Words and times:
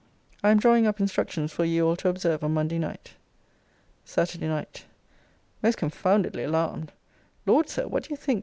I 0.43 0.49
am 0.49 0.57
drawing 0.57 0.87
up 0.87 0.99
instructions 0.99 1.51
for 1.51 1.63
ye 1.63 1.79
all 1.79 1.95
to 1.97 2.09
observe 2.09 2.43
on 2.43 2.55
Monday 2.55 2.79
night. 2.79 3.13
SATURDAY 4.03 4.47
NIGHT. 4.47 4.85
Most 5.61 5.77
confoundedly 5.77 6.43
alarmed! 6.43 6.91
Lord, 7.45 7.69
Sir, 7.69 7.85
what 7.87 8.05
do 8.05 8.09
you 8.09 8.15
think? 8.17 8.39